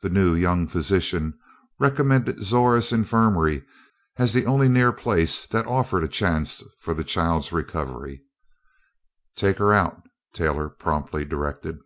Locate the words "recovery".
7.52-8.22